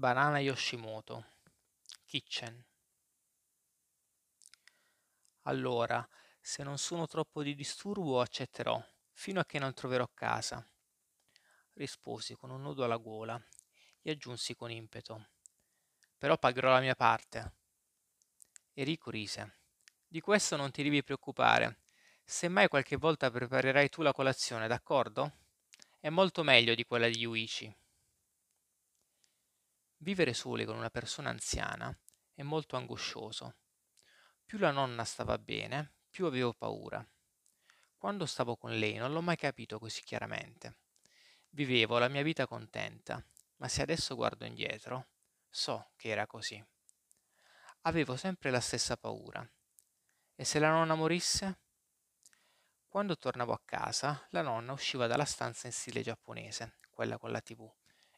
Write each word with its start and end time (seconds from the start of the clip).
Banana 0.00 0.38
Yoshimoto 0.38 1.26
Kitchen 2.06 2.64
Allora, 5.42 6.08
se 6.40 6.62
non 6.62 6.78
sono 6.78 7.06
troppo 7.06 7.42
di 7.42 7.54
disturbo 7.54 8.18
accetterò, 8.22 8.82
fino 9.12 9.40
a 9.40 9.44
che 9.44 9.58
non 9.58 9.74
troverò 9.74 10.08
casa. 10.14 10.66
Risposi 11.74 12.34
con 12.34 12.48
un 12.48 12.62
nudo 12.62 12.84
alla 12.84 12.96
gola 12.96 13.38
e 14.00 14.12
aggiunsi 14.12 14.54
con 14.54 14.70
impeto. 14.70 15.32
Però 16.16 16.38
pagherò 16.38 16.70
la 16.70 16.80
mia 16.80 16.94
parte. 16.94 17.52
Enrico 18.72 19.10
rise. 19.10 19.58
Di 20.08 20.20
questo 20.20 20.56
non 20.56 20.70
ti 20.70 20.82
devi 20.82 21.04
preoccupare. 21.04 21.80
Semmai 22.24 22.68
qualche 22.68 22.96
volta 22.96 23.30
preparerai 23.30 23.90
tu 23.90 24.00
la 24.00 24.14
colazione, 24.14 24.66
d'accordo? 24.66 25.30
È 25.98 26.08
molto 26.08 26.42
meglio 26.42 26.74
di 26.74 26.86
quella 26.86 27.06
di 27.06 27.18
Yuichi. 27.18 27.79
Vivere 30.02 30.32
soli 30.32 30.64
con 30.64 30.78
una 30.78 30.88
persona 30.88 31.28
anziana 31.28 31.94
è 32.32 32.42
molto 32.42 32.76
angoscioso. 32.76 33.56
Più 34.46 34.56
la 34.56 34.70
nonna 34.70 35.04
stava 35.04 35.36
bene, 35.36 35.92
più 36.08 36.24
avevo 36.24 36.54
paura. 36.54 37.06
Quando 37.98 38.24
stavo 38.24 38.56
con 38.56 38.78
lei 38.78 38.94
non 38.94 39.12
l'ho 39.12 39.20
mai 39.20 39.36
capito 39.36 39.78
così 39.78 40.00
chiaramente. 40.02 40.78
Vivevo 41.50 41.98
la 41.98 42.08
mia 42.08 42.22
vita 42.22 42.46
contenta, 42.46 43.22
ma 43.56 43.68
se 43.68 43.82
adesso 43.82 44.14
guardo 44.14 44.46
indietro, 44.46 45.08
so 45.50 45.90
che 45.96 46.08
era 46.08 46.26
così. 46.26 46.64
Avevo 47.82 48.16
sempre 48.16 48.50
la 48.50 48.60
stessa 48.60 48.96
paura. 48.96 49.46
E 50.34 50.44
se 50.46 50.58
la 50.58 50.70
nonna 50.70 50.94
morisse? 50.94 51.58
Quando 52.88 53.18
tornavo 53.18 53.52
a 53.52 53.60
casa, 53.62 54.26
la 54.30 54.40
nonna 54.40 54.72
usciva 54.72 55.06
dalla 55.06 55.26
stanza 55.26 55.66
in 55.66 55.74
stile 55.74 56.00
giapponese, 56.00 56.76
quella 56.88 57.18
con 57.18 57.30
la 57.30 57.42
tv, 57.42 57.70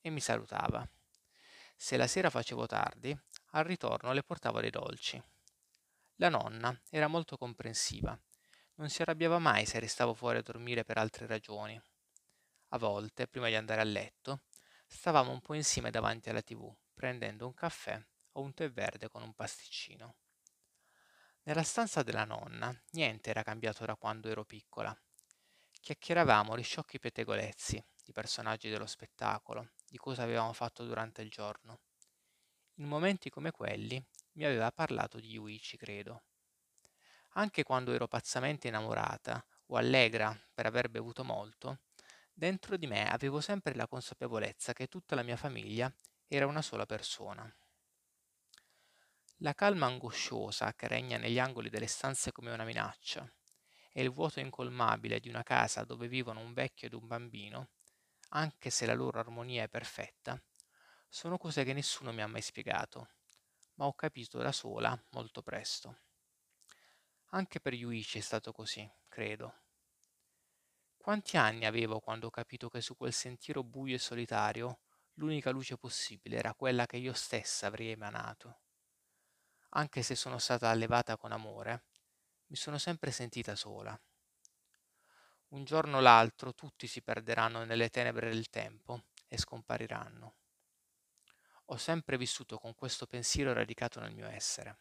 e 0.00 0.10
mi 0.10 0.20
salutava. 0.20 0.88
Se 1.76 1.96
la 1.96 2.06
sera 2.06 2.30
facevo 2.30 2.66
tardi, 2.66 3.16
al 3.50 3.64
ritorno 3.64 4.12
le 4.12 4.22
portavo 4.22 4.60
dei 4.60 4.70
dolci. 4.70 5.22
La 6.16 6.28
nonna 6.28 6.78
era 6.90 7.08
molto 7.08 7.36
comprensiva. 7.36 8.18
Non 8.76 8.88
si 8.88 9.02
arrabbiava 9.02 9.38
mai 9.38 9.66
se 9.66 9.78
restavo 9.78 10.14
fuori 10.14 10.38
a 10.38 10.42
dormire 10.42 10.84
per 10.84 10.98
altre 10.98 11.26
ragioni. 11.26 11.80
A 12.68 12.78
volte, 12.78 13.28
prima 13.28 13.48
di 13.48 13.54
andare 13.54 13.80
a 13.80 13.84
letto, 13.84 14.42
stavamo 14.86 15.30
un 15.30 15.40
po' 15.40 15.54
insieme 15.54 15.90
davanti 15.90 16.28
alla 16.28 16.42
tv, 16.42 16.72
prendendo 16.92 17.46
un 17.46 17.54
caffè 17.54 18.02
o 18.32 18.40
un 18.40 18.54
tè 18.54 18.70
verde 18.70 19.08
con 19.08 19.22
un 19.22 19.34
pasticcino. 19.34 20.16
Nella 21.42 21.62
stanza 21.62 22.02
della 22.02 22.24
nonna 22.24 22.74
niente 22.92 23.30
era 23.30 23.42
cambiato 23.42 23.84
da 23.84 23.96
quando 23.96 24.28
ero 24.28 24.44
piccola. 24.44 24.96
Chiacchieravamo 25.80 26.56
di 26.56 26.62
sciocchi 26.62 26.98
pettegolezzi, 26.98 27.84
di 28.02 28.12
personaggi 28.12 28.70
dello 28.70 28.86
spettacolo, 28.86 29.72
di 29.94 30.00
cosa 30.00 30.24
avevamo 30.24 30.52
fatto 30.52 30.84
durante 30.84 31.22
il 31.22 31.30
giorno. 31.30 31.78
In 32.78 32.88
momenti 32.88 33.30
come 33.30 33.52
quelli 33.52 34.04
mi 34.32 34.44
aveva 34.44 34.72
parlato 34.72 35.20
di 35.20 35.28
Yuichi, 35.28 35.76
credo. 35.76 36.24
Anche 37.34 37.62
quando 37.62 37.92
ero 37.92 38.08
pazzamente 38.08 38.66
innamorata 38.66 39.46
o 39.66 39.76
allegra 39.76 40.36
per 40.52 40.66
aver 40.66 40.90
bevuto 40.90 41.22
molto, 41.22 41.82
dentro 42.32 42.76
di 42.76 42.88
me 42.88 43.08
avevo 43.08 43.40
sempre 43.40 43.76
la 43.76 43.86
consapevolezza 43.86 44.72
che 44.72 44.88
tutta 44.88 45.14
la 45.14 45.22
mia 45.22 45.36
famiglia 45.36 45.94
era 46.26 46.48
una 46.48 46.62
sola 46.62 46.86
persona. 46.86 47.48
La 49.38 49.54
calma 49.54 49.86
angosciosa 49.86 50.74
che 50.74 50.88
regna 50.88 51.18
negli 51.18 51.38
angoli 51.38 51.70
delle 51.70 51.86
stanze 51.86 52.32
come 52.32 52.50
una 52.50 52.64
minaccia 52.64 53.32
e 53.92 54.02
il 54.02 54.10
vuoto 54.10 54.40
incolmabile 54.40 55.20
di 55.20 55.28
una 55.28 55.44
casa 55.44 55.84
dove 55.84 56.08
vivono 56.08 56.40
un 56.40 56.52
vecchio 56.52 56.88
ed 56.88 56.94
un 56.94 57.06
bambino 57.06 57.68
anche 58.30 58.70
se 58.70 58.86
la 58.86 58.94
loro 58.94 59.18
armonia 59.18 59.62
è 59.62 59.68
perfetta, 59.68 60.42
sono 61.08 61.38
cose 61.38 61.64
che 61.64 61.72
nessuno 61.72 62.12
mi 62.12 62.22
ha 62.22 62.26
mai 62.26 62.42
spiegato, 62.42 63.08
ma 63.74 63.86
ho 63.86 63.94
capito 63.94 64.38
da 64.38 64.52
sola 64.52 65.00
molto 65.10 65.42
presto. 65.42 65.98
Anche 67.32 67.60
per 67.60 67.74
Yuichi 67.74 68.16
è 68.16 68.20
stato 68.22 68.50
così, 68.52 68.90
credo. 69.08 69.54
Quanti 70.96 71.36
anni 71.36 71.66
avevo 71.66 72.00
quando 72.00 72.26
ho 72.26 72.30
capito 72.30 72.68
che 72.68 72.80
su 72.80 72.96
quel 72.96 73.12
sentiero 73.12 73.62
buio 73.62 73.94
e 73.94 73.98
solitario 73.98 74.80
l'unica 75.14 75.50
luce 75.50 75.76
possibile 75.76 76.38
era 76.38 76.54
quella 76.54 76.86
che 76.86 76.96
io 76.96 77.12
stessa 77.12 77.66
avrei 77.66 77.90
emanato. 77.90 78.60
Anche 79.76 80.00
se 80.02 80.14
sono 80.14 80.38
stata 80.38 80.70
allevata 80.70 81.18
con 81.18 81.30
amore, 81.30 81.84
mi 82.46 82.56
sono 82.56 82.78
sempre 82.78 83.10
sentita 83.10 83.54
sola. 83.54 84.00
Un 85.54 85.62
giorno 85.62 85.98
o 85.98 86.00
l'altro 86.00 86.52
tutti 86.52 86.88
si 86.88 87.00
perderanno 87.00 87.62
nelle 87.62 87.88
tenebre 87.88 88.28
del 88.28 88.50
tempo 88.50 89.04
e 89.28 89.38
scompariranno. 89.38 90.34
Ho 91.66 91.76
sempre 91.76 92.18
vissuto 92.18 92.58
con 92.58 92.74
questo 92.74 93.06
pensiero 93.06 93.52
radicato 93.52 94.00
nel 94.00 94.12
mio 94.12 94.26
essere. 94.26 94.80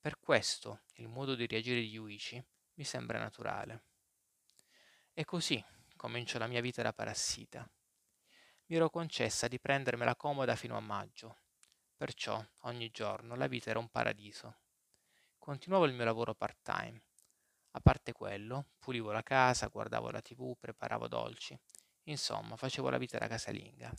Per 0.00 0.18
questo 0.20 0.84
il 0.94 1.08
modo 1.08 1.34
di 1.34 1.46
reagire 1.46 1.80
di 1.80 1.90
Yuichi 1.90 2.42
mi 2.76 2.84
sembra 2.84 3.18
naturale. 3.18 3.84
E 5.12 5.26
così 5.26 5.62
comincio 5.96 6.38
la 6.38 6.46
mia 6.46 6.62
vita 6.62 6.80
da 6.80 6.94
parassita. 6.94 7.70
Mi 8.68 8.76
ero 8.76 8.88
concessa 8.88 9.48
di 9.48 9.60
prendermela 9.60 10.16
comoda 10.16 10.56
fino 10.56 10.78
a 10.78 10.80
maggio. 10.80 11.40
Perciò 11.94 12.42
ogni 12.60 12.90
giorno 12.90 13.34
la 13.36 13.48
vita 13.48 13.68
era 13.68 13.80
un 13.80 13.90
paradiso. 13.90 14.60
Continuavo 15.36 15.84
il 15.84 15.92
mio 15.92 16.04
lavoro 16.04 16.34
part-time 16.34 17.02
a 17.76 17.80
parte 17.80 18.12
quello, 18.12 18.66
pulivo 18.78 19.10
la 19.10 19.22
casa, 19.22 19.66
guardavo 19.66 20.10
la 20.10 20.20
tv, 20.20 20.56
preparavo 20.58 21.08
dolci. 21.08 21.58
Insomma, 22.04 22.56
facevo 22.56 22.88
la 22.88 22.98
vita 22.98 23.18
da 23.18 23.26
casalinga. 23.26 23.92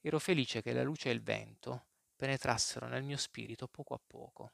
Ero 0.00 0.18
felice 0.18 0.60
che 0.60 0.72
la 0.72 0.82
luce 0.82 1.08
e 1.08 1.12
il 1.12 1.22
vento 1.22 1.86
penetrassero 2.14 2.86
nel 2.86 3.02
mio 3.02 3.16
spirito 3.16 3.68
poco 3.68 3.94
a 3.94 4.00
poco. 4.06 4.52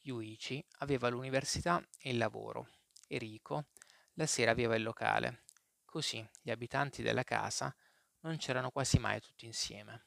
Yuichi 0.00 0.64
aveva 0.78 1.08
l'università 1.08 1.86
e 1.98 2.10
il 2.10 2.16
lavoro. 2.16 2.68
Enrico 3.08 3.66
la 4.14 4.26
sera 4.26 4.52
aveva 4.52 4.74
il 4.74 4.82
locale. 4.82 5.44
Così 5.84 6.26
gli 6.40 6.50
abitanti 6.50 7.02
della 7.02 7.22
casa 7.22 7.74
non 8.20 8.38
c'erano 8.38 8.70
quasi 8.70 8.98
mai 8.98 9.20
tutti 9.20 9.44
insieme. 9.44 10.06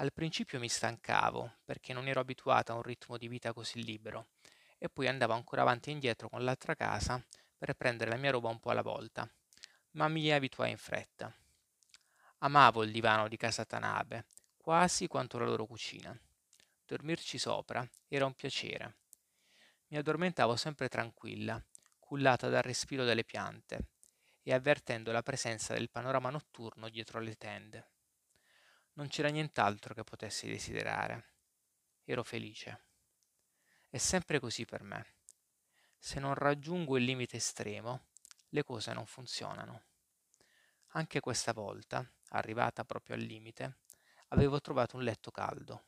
Al 0.00 0.12
principio 0.14 0.58
mi 0.58 0.68
stancavo 0.68 1.58
perché 1.64 1.92
non 1.92 2.08
ero 2.08 2.20
abituata 2.20 2.72
a 2.72 2.76
un 2.76 2.82
ritmo 2.82 3.18
di 3.18 3.28
vita 3.28 3.52
così 3.52 3.82
libero 3.82 4.28
e 4.78 4.88
poi 4.88 5.08
andavo 5.08 5.32
ancora 5.32 5.62
avanti 5.62 5.90
e 5.90 5.92
indietro 5.92 6.28
con 6.28 6.44
l'altra 6.44 6.74
casa 6.74 7.22
per 7.56 7.74
prendere 7.74 8.10
la 8.10 8.16
mia 8.16 8.30
roba 8.30 8.48
un 8.48 8.60
po' 8.60 8.70
alla 8.70 8.82
volta, 8.82 9.28
ma 9.92 10.08
mi 10.08 10.30
abituai 10.32 10.70
in 10.70 10.78
fretta. 10.78 11.34
Amavo 12.38 12.84
il 12.84 12.92
divano 12.92 13.26
di 13.26 13.36
casa 13.36 13.64
Tanabe, 13.64 14.26
quasi 14.56 15.08
quanto 15.08 15.38
la 15.38 15.46
loro 15.46 15.66
cucina. 15.66 16.16
Dormirci 16.86 17.36
sopra 17.36 17.86
era 18.06 18.24
un 18.24 18.34
piacere. 18.34 18.98
Mi 19.88 19.96
addormentavo 19.96 20.54
sempre 20.54 20.88
tranquilla, 20.88 21.62
cullata 21.98 22.48
dal 22.48 22.62
respiro 22.62 23.04
delle 23.04 23.24
piante 23.24 23.88
e 24.42 24.54
avvertendo 24.54 25.10
la 25.10 25.22
presenza 25.22 25.74
del 25.74 25.90
panorama 25.90 26.30
notturno 26.30 26.88
dietro 26.88 27.20
le 27.20 27.34
tende. 27.36 27.90
Non 28.94 29.08
c'era 29.08 29.28
nient'altro 29.28 29.94
che 29.94 30.04
potessi 30.04 30.48
desiderare. 30.48 31.34
Ero 32.04 32.22
felice. 32.22 32.87
È 33.90 33.96
sempre 33.96 34.38
così 34.38 34.66
per 34.66 34.82
me. 34.82 35.14
Se 35.98 36.20
non 36.20 36.34
raggiungo 36.34 36.98
il 36.98 37.04
limite 37.04 37.38
estremo, 37.38 38.08
le 38.50 38.62
cose 38.62 38.92
non 38.92 39.06
funzionano. 39.06 39.84
Anche 40.88 41.20
questa 41.20 41.54
volta, 41.54 42.06
arrivata 42.30 42.84
proprio 42.84 43.16
al 43.16 43.22
limite, 43.22 43.78
avevo 44.28 44.60
trovato 44.60 44.96
un 44.96 45.04
letto 45.04 45.30
caldo. 45.30 45.84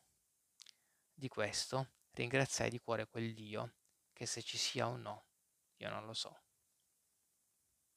Di 1.12 1.28
questo 1.28 1.90
ringraziai 2.12 2.70
di 2.70 2.80
cuore 2.80 3.06
quel 3.06 3.34
Dio, 3.34 3.74
che 4.14 4.24
se 4.24 4.42
ci 4.42 4.56
sia 4.56 4.88
o 4.88 4.96
no, 4.96 5.24
io 5.76 5.90
non 5.90 6.06
lo 6.06 6.14
so. 6.14 6.40